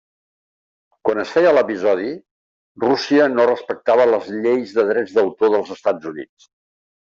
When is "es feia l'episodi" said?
1.23-2.09